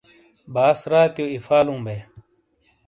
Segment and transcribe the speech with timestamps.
[0.53, 1.97] باس راتیو ایفا لوں بے۔